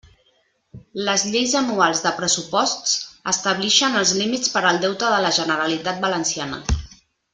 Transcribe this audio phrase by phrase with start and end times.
[1.09, 2.95] Les lleis anuals de pressuposts
[3.33, 6.61] establixen els límits per al Deute de la Generalitat Valenciana.